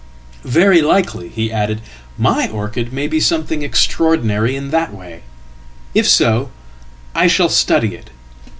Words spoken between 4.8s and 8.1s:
way. If so I shall study it.